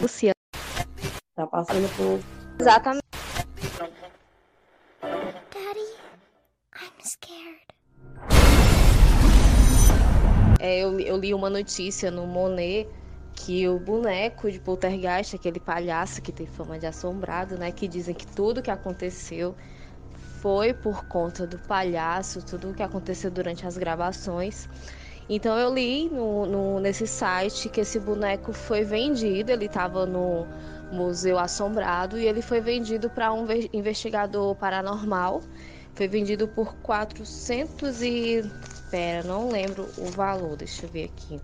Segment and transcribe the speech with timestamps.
[0.00, 0.34] Luciana.
[1.34, 2.20] Tá passando por.
[2.58, 3.02] Exatamente.
[5.02, 5.86] Daddy,
[6.74, 7.66] I'm scared.
[10.58, 12.88] É, eu, eu li uma notícia no Monet
[13.34, 17.70] que o boneco de Poltergeist, aquele palhaço que tem fama de assombrado, né?
[17.70, 19.54] Que dizem que tudo que aconteceu
[20.40, 24.68] foi por conta do palhaço, tudo o que aconteceu durante as gravações.
[25.28, 30.46] Então eu li no, no, nesse site que esse boneco foi vendido, ele estava no
[30.92, 35.42] Museu Assombrado e ele foi vendido para um investigador paranormal.
[35.94, 38.42] Foi vendido por 400 e...
[38.72, 41.40] Espera, não lembro o valor, deixa eu ver aqui.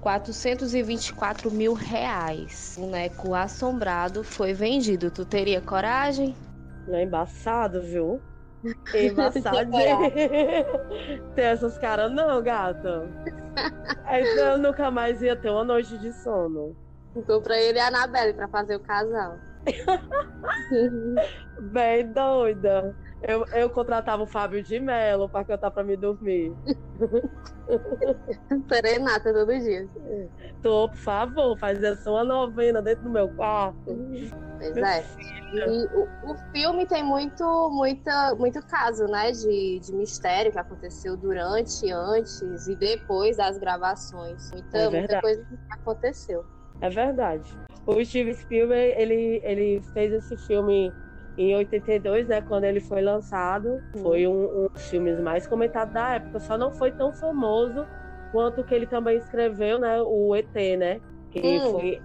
[0.00, 2.74] 424 mil reais.
[2.76, 5.10] O boneco assombrado foi vendido.
[5.10, 6.36] Tu teria coragem?
[6.88, 8.20] É embaçado, viu?
[8.94, 9.70] É embaçado.
[11.34, 13.08] Tem essas caras não, gata.
[14.36, 16.76] Eu nunca mais ia ter uma noite de sono.
[17.14, 19.38] Então pra ele e a Anabelle pra fazer o casal.
[21.72, 22.94] Bem doida.
[23.22, 26.54] Eu, eu contratava o Fábio de Mello pra cantar pra me dormir.
[28.72, 29.88] Serenata todo dia.
[30.62, 33.76] Tô, por favor, fazer só uma novena dentro do meu quarto.
[34.58, 35.04] Pois é.
[35.52, 41.16] E o, o, filme tem muito, muita, muito caso, né, de, de mistério que aconteceu
[41.16, 44.50] durante, antes e depois das gravações.
[44.52, 46.44] Muita, é muita coisa que aconteceu.
[46.80, 47.58] É verdade.
[47.84, 50.92] O Steve Spielberg, ele, ele fez esse filme
[51.38, 53.80] em 82, né, quando ele foi lançado.
[54.02, 57.86] Foi um, um, dos filmes mais comentados da época, só não foi tão famoso
[58.32, 61.00] quanto que ele também escreveu, né, o ET, né,
[61.30, 61.70] que hum.
[61.70, 62.02] foi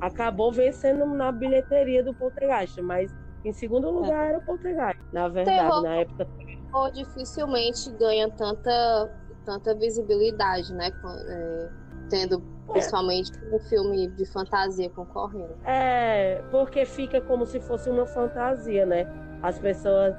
[0.00, 4.28] acabou vencendo na bilheteria do Poltergeist, mas em segundo lugar é.
[4.30, 5.82] era o Poltergeist, na verdade, Terror.
[5.82, 6.26] na época.
[6.74, 9.10] Ou dificilmente ganha tanta
[9.44, 10.90] tanta visibilidade, né,
[11.28, 11.68] é,
[12.10, 15.54] tendo Principalmente um filme de fantasia concorrendo.
[15.64, 19.06] É, porque fica como se fosse uma fantasia, né?
[19.42, 20.14] As pessoas.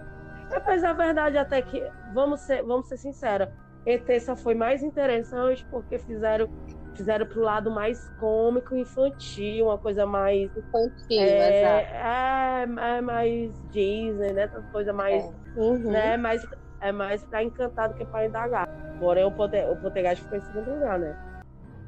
[0.65, 1.83] Mas a verdade até que,
[2.13, 3.47] vamos ser, vamos ser sinceros,
[3.85, 6.47] ET só foi mais interessante porque fizeram
[6.95, 14.31] fizeram pro lado mais cômico, infantil, uma coisa mais infantil, é, é, é, mais Disney,
[14.31, 14.47] né?
[14.71, 15.59] Coisa mais, é.
[15.59, 15.91] Uhum.
[15.91, 16.17] né?
[16.17, 16.45] Mais
[16.81, 18.67] é mais para encantar do que para indagar.
[18.99, 21.17] Porém o Poltergeist ficou em segundo lugar, né?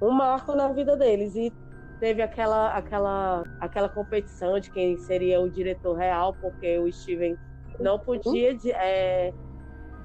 [0.01, 1.35] Um marco na vida deles.
[1.35, 1.51] E
[1.99, 7.37] teve aquela, aquela, aquela competição de quem seria o diretor real, porque o Steven
[7.79, 9.33] não podia é,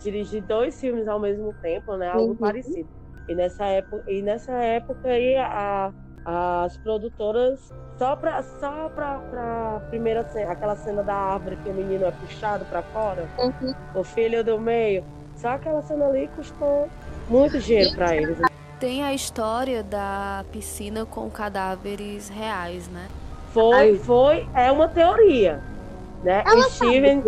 [0.01, 2.09] dirigir dois filmes ao mesmo tempo, né?
[2.09, 2.37] Algo uhum.
[2.37, 2.89] parecido.
[3.29, 5.93] E nessa época, e nessa época aí a,
[6.25, 12.07] as produtoras só para só para primeira cena, aquela cena da árvore que o menino
[12.07, 13.75] é puxado para fora, uhum.
[13.95, 15.05] o filho do meio,
[15.37, 16.89] só aquela cena ali custou
[17.29, 18.50] muito dinheiro para eles.
[18.81, 23.09] Tem a história da piscina com cadáveres reais, né?
[23.53, 25.61] Foi, foi, é uma teoria,
[26.25, 26.43] né?
[26.47, 27.23] Ela Steven...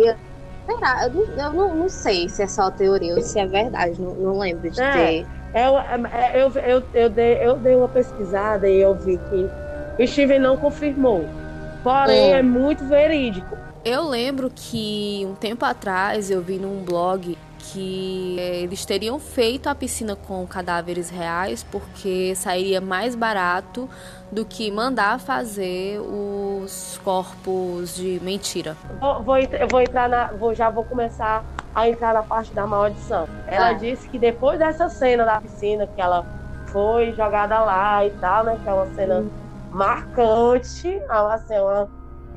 [0.65, 1.03] Será?
[1.03, 4.15] Eu, não, eu não, não, sei se é só teoria ou se é verdade, não,
[4.15, 5.27] não lembro de é, ter.
[5.53, 10.07] É, é, eu, eu, eu, dei, eu dei uma pesquisada e eu vi que o
[10.07, 11.23] Steven não confirmou.
[11.83, 12.39] Porém, é.
[12.39, 13.55] é muito verídico.
[13.85, 17.37] Eu lembro que um tempo atrás eu vi num blog
[17.71, 23.89] que é, eles teriam feito a piscina com cadáveres reais porque sairia mais barato
[24.31, 28.75] do que mandar fazer os corpos de mentira.
[28.99, 32.67] Vou, vou eu vou entrar na, vou, já vou começar a entrar na parte da
[32.67, 33.27] maldição.
[33.47, 33.73] Ela ah.
[33.73, 36.25] disse que depois dessa cena da piscina que ela
[36.67, 39.29] foi jogada lá e tal, né, que é uma cena hum.
[39.71, 41.87] marcante, assim, uma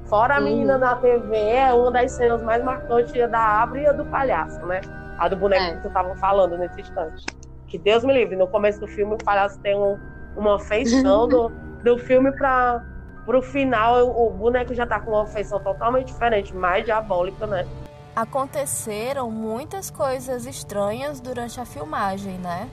[0.07, 0.79] Fora a menina hum.
[0.79, 4.81] na TV, é uma das cenas mais marcantes da Abre e do palhaço, né?
[5.19, 5.77] A do boneco é.
[5.77, 7.25] que tu tava falando nesse instante.
[7.67, 9.99] Que Deus me livre, no começo do filme o palhaço tem um,
[10.37, 11.49] uma feição do,
[11.83, 12.85] do filme para
[13.25, 17.67] pro final o, o boneco já tá com uma feição totalmente diferente, mais diabólica, né?
[18.15, 22.69] Aconteceram muitas coisas estranhas durante a filmagem, né?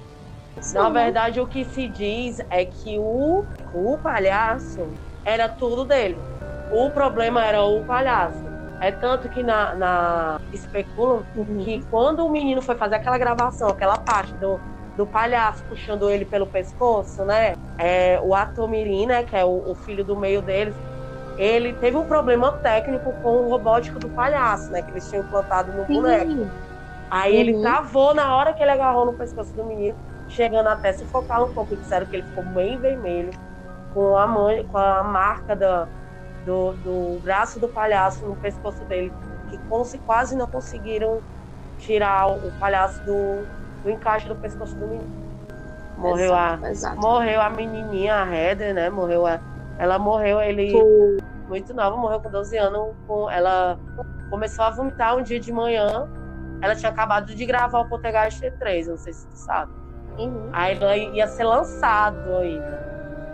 [0.62, 0.76] Sim.
[0.76, 3.44] Na verdade, o que se diz é que o,
[3.74, 4.88] o palhaço
[5.26, 6.18] era tudo dele.
[6.72, 8.53] O problema era o palhaço.
[8.84, 11.64] É tanto que na, na especulam uhum.
[11.64, 14.60] que quando o menino foi fazer aquela gravação, aquela parte do,
[14.98, 17.56] do palhaço puxando ele pelo pescoço, né?
[17.78, 20.76] É, o ator Mirim, né, que é o, o, filho do meio deles,
[21.38, 24.82] ele teve um problema técnico com o robótico do palhaço, né?
[24.82, 25.94] Que eles tinham implantado no Sim.
[25.94, 26.52] boneco.
[27.10, 27.40] Aí uhum.
[27.40, 29.96] ele travou na hora que ele agarrou no pescoço do menino,
[30.28, 31.74] chegando até se focar um pouco.
[31.78, 33.32] Disseram que ele ficou bem vermelho,
[33.94, 34.62] com a, man...
[34.70, 35.88] com a marca da
[36.46, 39.12] do, do braço do palhaço no pescoço dele,
[39.50, 41.22] que quase não conseguiram
[41.78, 43.46] tirar o palhaço do,
[43.84, 45.24] do encaixe do pescoço do menino.
[45.98, 46.60] Morreu a,
[46.98, 48.90] morreu a menininha, a Heather, né?
[48.90, 49.40] Morreu a,
[49.78, 51.18] Ela morreu, ele Foi.
[51.48, 52.96] muito nova, morreu com 12 anos.
[53.08, 53.80] Com, ela
[54.30, 56.10] começou a vomitar um dia de manhã.
[56.62, 59.72] Ela tinha acabado de gravar o Poltergeist 3, não sei se tu sabe.
[60.18, 60.50] Uhum.
[60.52, 62.83] Aí ela ia ser lançado ainda.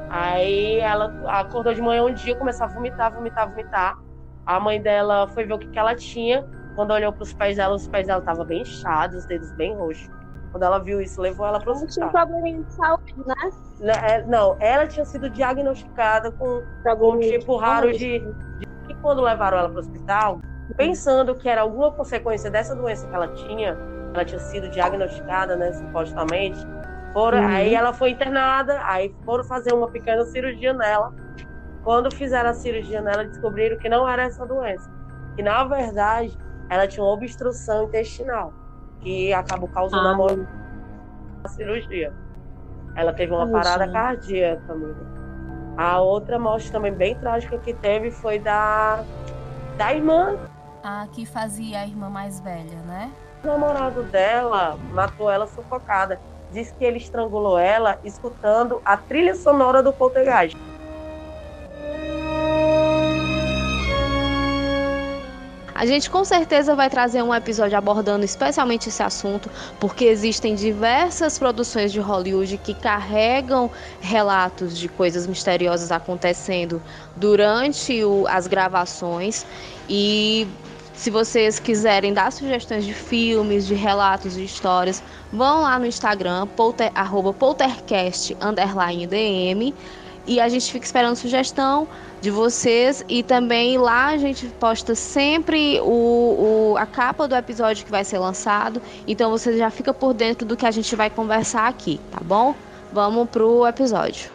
[0.09, 3.97] Aí ela acordou de manhã um dia, começou a vomitar, vomitar, vomitar.
[4.45, 6.45] A mãe dela foi ver o que, que ela tinha.
[6.75, 9.75] Quando olhou para os pés dela, os pés dela estavam bem inchados, os dedos bem
[9.75, 10.09] roxos.
[10.51, 12.09] Quando ela viu isso, levou ela para o hospital.
[12.09, 13.35] Tinha problema de saúde, né?
[13.79, 13.93] né?
[14.03, 18.67] É, não, ela tinha sido diagnosticada com algum tipo raro de, de.
[18.89, 20.39] E quando levaram ela para o hospital,
[20.75, 23.77] pensando que era alguma consequência dessa doença que ela tinha,
[24.13, 26.59] ela tinha sido diagnosticada, né, supostamente.
[27.13, 27.47] Foram, uhum.
[27.47, 31.13] Aí ela foi internada, aí foram fazer uma pequena cirurgia nela.
[31.83, 34.89] Quando fizeram a cirurgia nela, descobriram que não era essa doença.
[35.35, 36.37] Que na verdade
[36.69, 38.53] ela tinha uma obstrução intestinal,
[39.01, 40.11] que acabou causando ah.
[40.11, 40.47] a morte
[41.41, 42.13] da cirurgia.
[42.95, 45.19] Ela teve uma parada cardíaca, amiga.
[45.77, 49.03] A outra morte também bem trágica que teve foi da,
[49.77, 50.37] da irmã.
[50.83, 53.11] A que fazia a irmã mais velha, né?
[53.43, 56.19] O namorado dela matou ela sufocada.
[56.51, 60.57] Diz que ele estrangulou ela escutando a trilha sonora do poltergeist.
[65.79, 69.49] A gente com certeza vai trazer um episódio abordando especialmente esse assunto,
[69.79, 76.81] porque existem diversas produções de Hollywood que carregam relatos de coisas misteriosas acontecendo
[77.15, 79.45] durante o, as gravações
[79.87, 80.45] e
[80.99, 85.01] se vocês quiserem dar sugestões de filmes, de relatos, de histórias,
[85.31, 88.35] vão lá no Instagram, polter, arroba poltercast,
[89.07, 89.73] DM,
[90.27, 91.87] e a gente fica esperando sugestão
[92.19, 97.85] de vocês e também lá a gente posta sempre o, o, a capa do episódio
[97.85, 101.09] que vai ser lançado, então você já fica por dentro do que a gente vai
[101.09, 102.53] conversar aqui, tá bom?
[102.91, 104.29] Vamos pro episódio.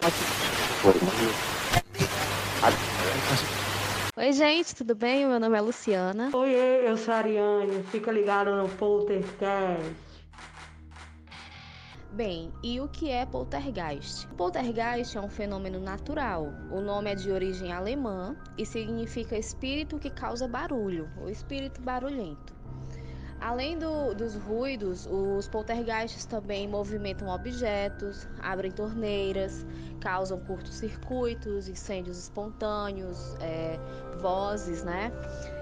[4.17, 5.27] Oi, gente, tudo bem?
[5.27, 6.31] Meu nome é Luciana.
[6.33, 6.55] Oi,
[6.87, 7.83] eu sou a Ariane.
[7.91, 9.83] Fica ligado no Poltercast.
[12.13, 14.29] Bem, e o que é poltergeist?
[14.37, 16.55] Poltergeist é um fenômeno natural.
[16.71, 22.55] O nome é de origem alemã e significa espírito que causa barulho, ou espírito barulhento.
[23.45, 29.67] Além do, dos ruídos, os poltergeists também movimentam objetos, abrem torneiras,
[30.01, 33.79] causam curtos-circuitos, incêndios espontâneos, é,
[34.19, 35.13] vozes, né?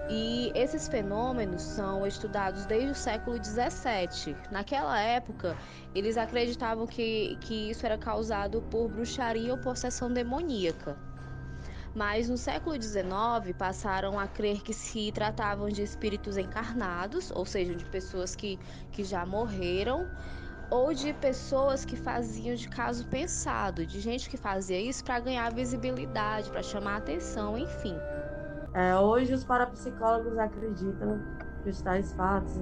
[0.08, 4.36] E esses fenômenos são estudados desde o século XVII.
[4.52, 5.56] Naquela época,
[5.92, 10.96] eles acreditavam que, que isso era causado por bruxaria ou possessão demoníaca
[11.94, 17.74] mas no século XIX passaram a crer que se tratavam de espíritos encarnados, ou seja,
[17.74, 18.58] de pessoas que,
[18.90, 20.08] que já morreram,
[20.70, 25.52] ou de pessoas que faziam de caso pensado, de gente que fazia isso para ganhar
[25.52, 27.94] visibilidade, para chamar atenção, enfim.
[28.72, 31.20] É, hoje os parapsicólogos acreditam
[31.62, 32.58] que os tais fatos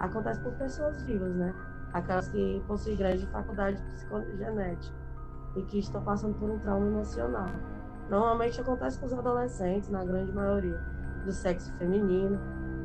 [0.00, 1.54] acontecem por pessoas vivas, né?
[1.92, 4.96] Aquelas que possuem grande faculdade psicogenética
[5.54, 7.46] e que estão passando por um trauma emocional.
[8.08, 10.78] Normalmente acontece com os adolescentes, na grande maioria,
[11.24, 12.38] do sexo feminino.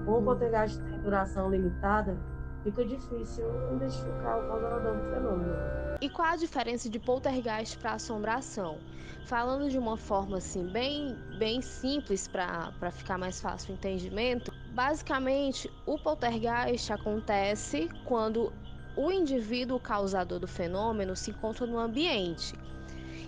[0.06, 2.18] Como o poltergeist tem duração limitada,
[2.64, 5.54] fica difícil identificar o causador do fenômeno.
[6.00, 8.78] E qual a diferença de poltergeist para assombração?
[9.26, 15.70] Falando de uma forma assim bem, bem simples para ficar mais fácil o entendimento, basicamente
[15.86, 18.54] o poltergeist acontece quando
[18.96, 22.56] o indivíduo causador do fenômeno se encontra no ambiente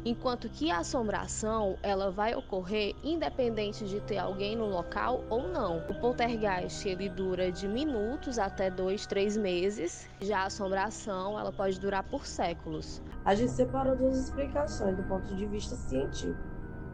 [0.05, 5.79] enquanto que a assombração ela vai ocorrer independente de ter alguém no local ou não.
[5.89, 10.09] O poltergeist ele dura de minutos até dois, três meses.
[10.21, 13.01] Já a assombração ela pode durar por séculos.
[13.25, 16.37] A gente separou duas explicações do ponto de vista científico.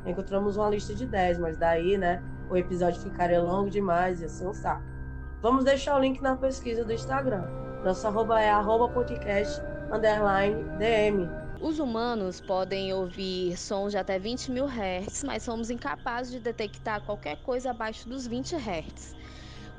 [0.05, 4.45] Encontramos uma lista de 10, mas daí, né, o episódio ficaria longo demais e assim
[4.45, 4.83] um saco.
[5.41, 7.43] Vamos deixar o link na pesquisa do Instagram.
[7.83, 11.44] Nosso arroba é arroba podcast underline DM.
[11.61, 17.01] Os humanos podem ouvir sons de até 20 mil Hz, mas somos incapazes de detectar
[17.01, 19.15] qualquer coisa abaixo dos 20 Hz.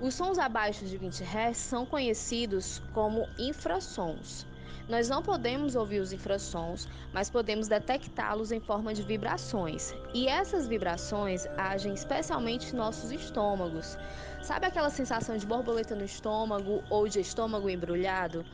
[0.00, 4.46] Os sons abaixo de 20 Hz são conhecidos como infrassons.
[4.88, 9.94] Nós não podemos ouvir os infrassons, mas podemos detectá-los em forma de vibrações.
[10.14, 13.98] E essas vibrações agem especialmente em nossos estômagos.
[14.42, 18.46] Sabe aquela sensação de borboleta no estômago ou de estômago embrulhado?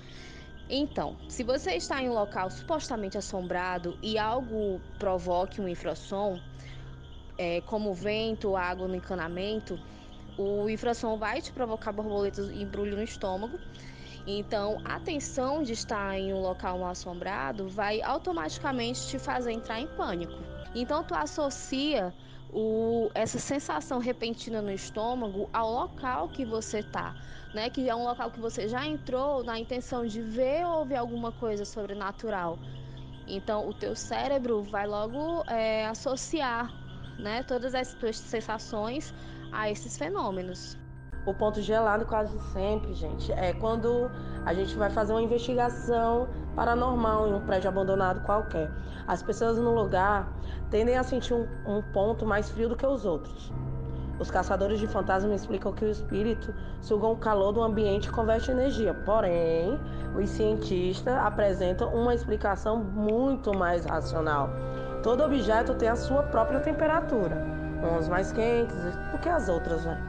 [0.75, 6.41] Então, se você está em um local supostamente assombrado e algo provoque um infrassom,
[7.37, 9.79] é, como vento, água no encanamento,
[10.39, 13.61] o infrassom vai te provocar borboletas e embrulho no estômago.
[14.27, 19.79] Então, a tensão de estar em um local mal assombrado vai automaticamente te fazer entrar
[19.79, 20.39] em pânico.
[20.75, 22.15] Então tu associa
[22.53, 27.15] o, essa sensação repentina no estômago ao local que você tá,
[27.55, 27.71] né?
[27.71, 31.33] Que é um local que você já entrou na intenção de ver ou ouvir alguma
[31.33, 32.59] coisa sobrenatural.
[33.27, 36.71] Então o teu cérebro vai logo é, associar,
[37.19, 37.43] né?
[37.43, 39.15] Todas as tuas sensações
[39.51, 40.77] a esses fenômenos.
[41.25, 44.11] O ponto gelado quase sempre, gente, é quando
[44.45, 48.71] a gente vai fazer uma investigação paranormal em um prédio abandonado qualquer.
[49.07, 50.33] As pessoas no lugar
[50.71, 53.53] tendem a sentir um, um ponto mais frio do que os outros.
[54.19, 58.51] Os caçadores de fantasmas explicam que o espírito suga o calor do ambiente e converte
[58.51, 58.95] energia.
[58.95, 59.81] Porém,
[60.15, 64.51] os cientistas apresentam uma explicação muito mais racional.
[65.03, 67.37] Todo objeto tem a sua própria temperatura,
[67.83, 68.77] umas mais quentes
[69.11, 70.01] do que as outras, né?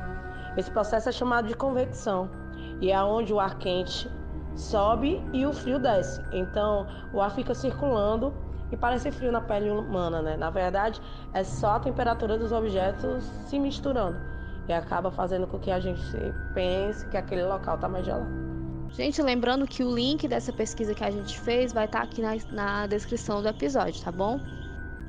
[0.55, 2.29] Esse processo é chamado de convecção
[2.79, 4.07] e é onde o ar quente
[4.55, 6.22] sobe e o frio desce.
[6.31, 8.33] Então, o ar fica circulando
[8.72, 10.36] e parece frio na pele humana, né?
[10.38, 11.00] Na verdade,
[11.33, 14.17] é só a temperatura dos objetos se misturando
[14.67, 16.01] e acaba fazendo com que a gente
[16.53, 18.43] pense que aquele local está mais gelado.
[18.91, 22.22] Gente, lembrando que o link dessa pesquisa que a gente fez vai estar tá aqui
[22.22, 24.39] na, na descrição do episódio, tá bom?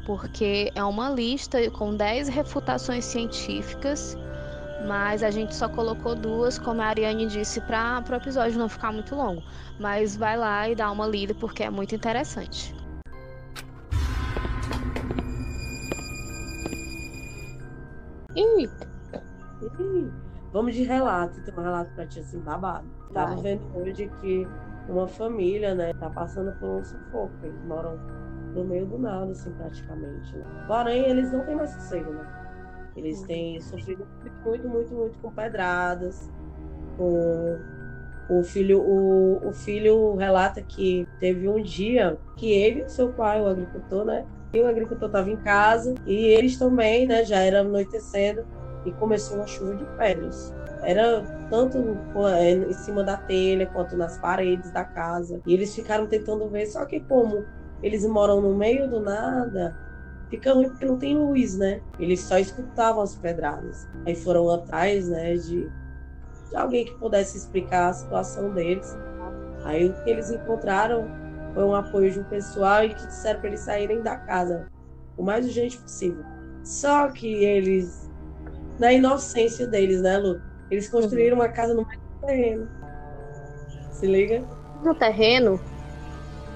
[0.06, 4.16] Porque é uma lista com 10 refutações científicas
[4.86, 8.92] mas a gente só colocou duas, como a Ariane disse, para o episódio não ficar
[8.92, 9.42] muito longo.
[9.78, 12.74] Mas vai lá e dá uma lida porque é muito interessante.
[18.36, 18.68] Ih,
[20.52, 21.40] vamos de relato.
[21.42, 22.86] Tem um relato pra ti assim, babado.
[23.12, 24.46] Tava vendo hoje que
[24.88, 27.32] uma família, né, tá passando por um sufoco.
[27.42, 27.96] Eles moram
[28.54, 30.36] no meio do nada, assim, praticamente.
[30.36, 30.44] Né?
[30.66, 32.43] Porém, eles não têm mais sossego, né?
[32.96, 34.06] Eles têm sofrido
[34.44, 36.30] muito, muito, muito com pedradas.
[36.96, 37.58] Com
[38.28, 43.40] o filho, o, o filho relata que teve um dia que ele e seu pai,
[43.40, 44.24] o agricultor, né?
[44.52, 47.24] E o agricultor estava em casa e eles também, né?
[47.24, 48.44] Já era anoitecendo
[48.86, 50.54] e começou uma chuva de pedras.
[50.82, 51.78] Era tanto
[52.36, 55.40] é, em cima da telha quanto nas paredes da casa.
[55.46, 57.44] E eles ficaram tentando ver, só que como
[57.82, 59.76] eles moram no meio do nada,
[60.34, 61.80] fica ruim porque não tem luz, né?
[61.98, 63.86] Eles só escutavam as pedradas.
[64.06, 65.68] Aí foram atrás, né, de,
[66.50, 68.96] de alguém que pudesse explicar a situação deles.
[69.64, 71.08] Aí o que eles encontraram
[71.54, 74.68] foi um apoio de um pessoal e que disseram para eles saírem da casa
[75.16, 76.24] o mais urgente possível.
[76.64, 78.10] Só que eles,
[78.78, 80.40] na inocência deles, né, Lu?
[80.70, 82.68] Eles construíram uma casa no meio do terreno.
[83.92, 84.42] Se liga?
[84.82, 85.60] No terreno?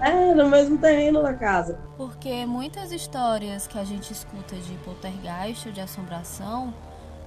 [0.01, 1.79] É, no mesmo terreno da casa.
[1.97, 6.73] Porque muitas histórias que a gente escuta de poltergeist ou de assombração,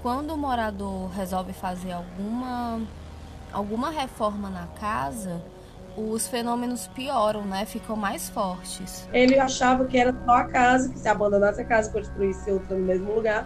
[0.02, 2.82] quando o morador resolve fazer alguma,
[3.52, 5.42] alguma reforma na casa,
[5.98, 7.66] os fenômenos pioram, né?
[7.66, 9.08] Ficam mais fortes.
[9.12, 12.78] Ele achava que era só a casa, que se abandonasse a casa e construísse outra
[12.78, 13.46] no mesmo lugar,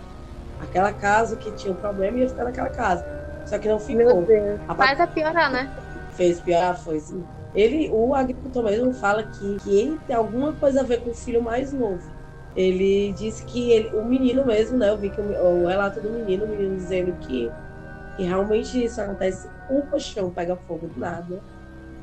[0.62, 3.05] aquela casa que tinha um problema ia ficar naquela casa.
[3.46, 4.22] Só que não ficou.
[4.22, 4.60] Meu Deus.
[4.67, 5.70] A Faz a piorar, né?
[6.13, 7.24] Fez piorar, foi sim.
[7.55, 11.15] Ele, o agricultor mesmo fala que, que ele tem alguma coisa a ver com o
[11.15, 12.03] filho mais novo.
[12.55, 14.89] Ele disse que ele, o menino mesmo, né?
[14.89, 17.50] Eu vi que o, o relato do menino, o menino dizendo que,
[18.17, 19.47] que realmente isso acontece.
[19.69, 21.41] O colchão pega fogo do nada.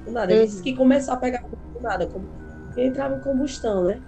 [0.05, 0.33] Do nada.
[0.33, 0.47] Ele uhum.
[0.47, 2.07] disse que começou a pegar fogo do nada.
[2.07, 2.27] Como,
[2.75, 4.01] ele entrava em combustão, né?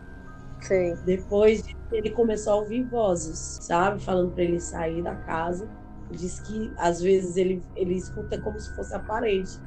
[0.60, 0.96] Sim.
[1.04, 4.02] Depois ele começou a ouvir vozes, sabe?
[4.02, 5.68] Falando para ele sair da casa.
[6.10, 9.58] Diz que às vezes ele, ele escuta como se fosse a parede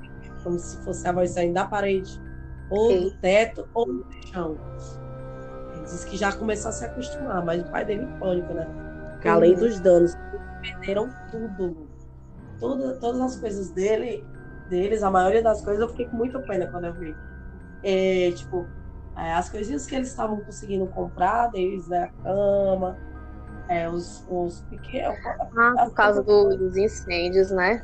[0.48, 2.22] como se fosse a voz saindo da parede,
[2.70, 3.04] ou Sim.
[3.04, 4.58] do teto, ou do chão.
[5.74, 8.66] Ele disse que já começou a se acostumar, mas o pai dele em pânico, né?
[9.12, 10.14] Porque além dos danos,
[10.62, 11.88] perderam tudo.
[12.60, 14.26] Toda, todas as coisas dele,
[14.70, 17.14] deles, a maioria das coisas, eu fiquei com muita pena quando eu vi.
[17.84, 18.66] É, tipo,
[19.18, 22.98] é, as coisinhas que eles estavam conseguindo comprar, deles, né, a cama,
[23.68, 25.18] é, os, os pequenos.
[25.58, 27.84] Ah, por causa do, dos incêndios, né?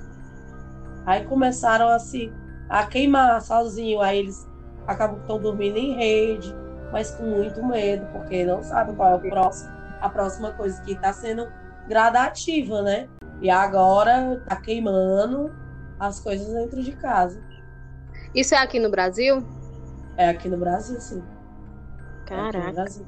[1.06, 2.32] Aí começaram a se
[2.70, 4.02] a queimar sozinho.
[4.02, 4.48] Aí eles
[4.88, 6.56] acabam que estão dormindo em rede,
[6.92, 10.94] mas com muito medo, porque não sabem qual é o próximo, a próxima coisa que
[10.94, 11.48] está sendo
[11.88, 13.10] gradativa, né?
[13.42, 15.54] E agora está queimando
[16.00, 17.42] as coisas dentro de casa.
[18.34, 19.46] Isso é aqui no Brasil?
[20.18, 21.24] É aqui no Brasil, sim.
[22.26, 22.70] Caraca.
[22.70, 23.06] É Brasil.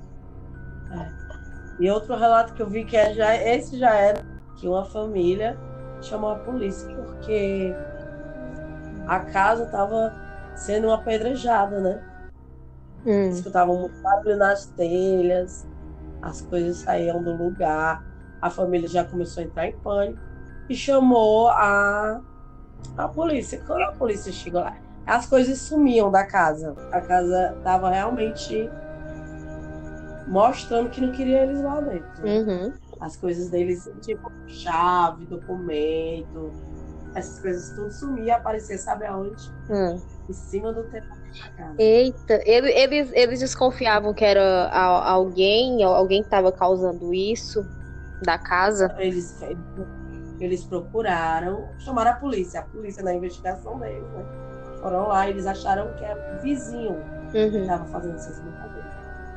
[0.92, 1.26] É.
[1.80, 4.24] E outro relato que eu vi que é já, esse já era
[4.58, 5.58] que uma família
[6.02, 7.74] chamou a polícia porque
[9.08, 10.14] a casa estava
[10.56, 12.02] sendo apedrejada, né?
[13.06, 13.30] Hum.
[13.30, 15.68] Escutavam muito barulho nas telhas,
[16.22, 18.04] as coisas saíam do lugar,
[18.42, 20.20] a família já começou a entrar em pânico
[20.68, 22.22] e chamou a,
[22.98, 23.62] a polícia.
[23.66, 26.76] Quando a polícia chegou lá, as coisas sumiam da casa.
[26.92, 28.70] A casa estava realmente
[30.28, 32.28] mostrando que não queria eles lá dentro.
[32.28, 32.74] Uhum.
[33.00, 36.52] As coisas deles, tipo, chave, documento,
[37.16, 39.42] essas coisas tudo sumia aparecia, sabe aonde?
[39.70, 40.02] Hum.
[40.30, 41.08] Em cima do telhado
[41.40, 41.76] da casa.
[41.78, 47.66] Eita, ele- eles, eles desconfiavam que era alguém, alguém que estava causando isso
[48.22, 48.94] da casa.
[49.00, 49.38] Eles,
[50.40, 52.60] eles procuraram, chamaram a polícia.
[52.60, 54.26] A polícia na investigação deles, né?
[54.80, 57.62] Foram lá, eles acharam que era o vizinho que Uhum.
[57.62, 58.92] estava fazendo essas brincadeiras.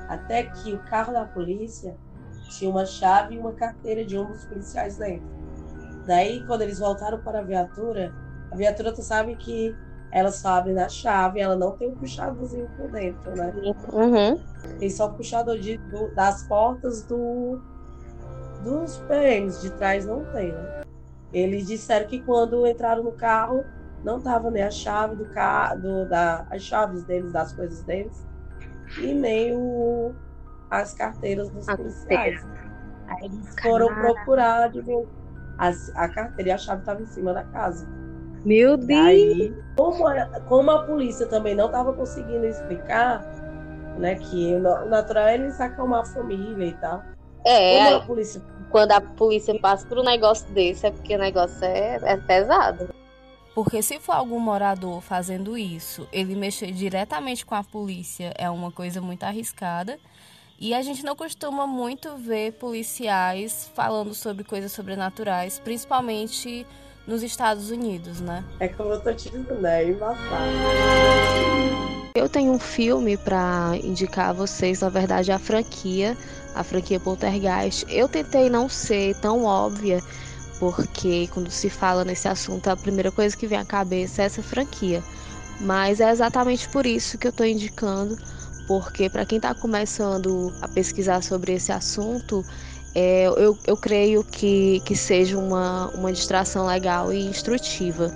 [0.09, 1.97] Até que o carro da polícia
[2.51, 5.27] tinha uma chave e uma carteira de um dos policiais dentro.
[6.09, 8.11] Daí, quando eles voltaram para a viatura,
[8.50, 9.77] a viatura, tu sabe que
[10.11, 13.53] ela só abre na chave, ela não tem um puxadozinho por dentro, né?
[13.93, 14.41] Uhum.
[14.79, 17.61] Tem só o puxador de, do- das portas do,
[18.61, 20.67] dos PMs, de trás não tem, né?
[21.31, 23.67] Eles disseram que quando entraram no carro,
[24.03, 28.25] não tava nem a chave do carro, do, da, as chaves deles, das coisas deles,
[29.03, 30.15] e nem o,
[30.71, 32.41] as carteiras dos A policiais.
[33.09, 35.05] Aí eles foram procurar, adivinha,
[35.59, 37.87] as- a carteira e a chave estavam em cima da casa.
[38.45, 38.88] Meu Deus.
[38.88, 43.23] Daí, como a, como a polícia também não estava conseguindo explicar,
[43.99, 47.03] né, que o na- o natural é eles acalmar a família e tal.
[47.45, 51.15] É, Como aí, a polícia quando a polícia passa por um negócio desse, é porque
[51.17, 52.88] o negócio é, é pesado.
[53.55, 58.71] Porque se for algum morador fazendo isso, ele mexer diretamente com a polícia é uma
[58.71, 59.99] coisa muito arriscada.
[60.61, 66.67] E a gente não costuma muito ver policiais falando sobre coisas sobrenaturais, principalmente
[67.07, 68.45] nos Estados Unidos, né?
[68.59, 70.53] é como eu tô te dizendo, é embaçado.
[72.12, 76.17] Eu tenho um filme pra indicar a vocês, na verdade, a franquia,
[76.57, 77.87] a franquia Poltergeist.
[77.88, 80.03] Eu tentei não ser tão óbvia,
[80.59, 84.43] porque quando se fala nesse assunto, a primeira coisa que vem à cabeça é essa
[84.43, 85.05] franquia.
[85.61, 88.19] Mas é exatamente por isso que eu tô indicando,
[88.69, 92.45] porque para quem tá começando a pesquisar sobre esse assunto,
[92.95, 98.12] é, eu, eu creio que, que seja uma, uma distração legal e instrutiva.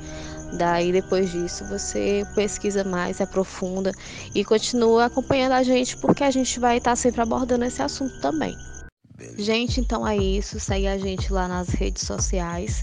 [0.53, 3.93] Daí, depois disso, você pesquisa mais, aprofunda
[4.35, 8.59] e continua acompanhando a gente, porque a gente vai estar sempre abordando esse assunto também.
[9.37, 10.59] Gente, então é isso.
[10.61, 12.83] Segue a gente lá nas redes sociais.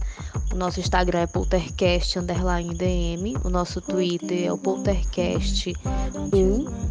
[0.52, 3.36] O nosso Instagram é poltercast underline DM.
[3.43, 5.73] O nosso Twitter é o poltercast
[6.34, 6.89] 1.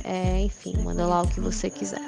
[0.05, 2.02] é, enfim, manda lá o que você quiser.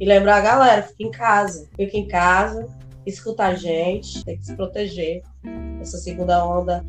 [0.00, 1.68] E lembrar a galera, fica em casa.
[1.76, 2.68] Fica em casa,
[3.08, 5.22] escuta a gente, tem que se proteger.
[5.80, 6.84] Essa segunda onda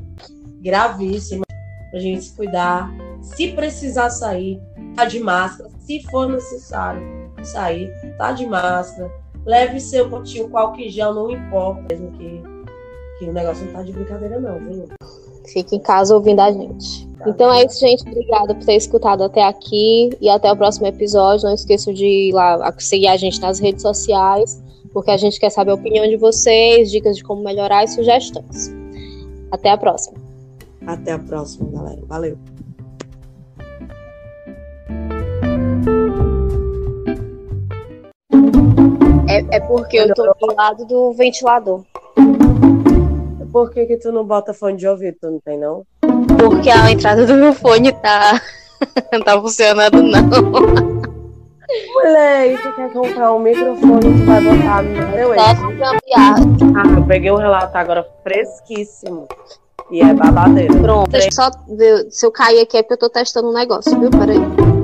[0.62, 1.46] gravíssima,
[1.92, 2.92] pra gente se cuidar.
[3.22, 4.60] Se precisar sair,
[4.96, 5.70] tá de máscara.
[5.80, 7.02] Se for necessário
[7.44, 9.12] sair, tá de máscara.
[9.46, 11.82] Leve seu potinho com álcool em gel, não importa.
[11.90, 12.42] Mesmo que,
[13.18, 14.88] que o negócio não tá de brincadeira, não, viu?
[15.52, 17.08] Fique em casa ouvindo a gente.
[17.26, 18.08] Então é isso, gente.
[18.08, 21.48] Obrigada por ter escutado até aqui e até o próximo episódio.
[21.48, 24.62] Não esqueçam de ir lá seguir a gente nas redes sociais,
[25.00, 28.70] porque a gente quer saber a opinião de vocês, dicas de como melhorar e sugestões.
[29.50, 30.18] Até a próxima.
[30.86, 32.02] Até a próxima, galera.
[32.06, 32.38] Valeu.
[39.30, 41.86] É, é porque eu tô do lado do ventilador.
[43.54, 45.16] Por que, que tu não bota fone de ouvido?
[45.22, 45.86] Tu não tem, não?
[46.38, 48.42] Porque a entrada do meu fone tá.
[49.14, 50.99] não tá funcionando, não.
[51.94, 56.36] Mulher, e tu quer comprar um microfone que vai botar no meu gambiarra.
[56.76, 59.28] Ah, eu peguei um relato agora fresquíssimo.
[59.92, 60.80] E é babadeiro.
[60.82, 61.10] Pronto.
[61.10, 64.00] Deixa eu só ver se eu cair aqui é porque eu tô testando um negócio,
[64.00, 64.10] viu?
[64.10, 64.79] Peraí.